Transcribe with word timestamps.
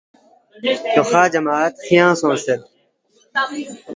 فیوخہ 0.91 1.23
جماد 1.33 1.73
خیانگ 1.85 2.17
سونگسید 2.19 2.61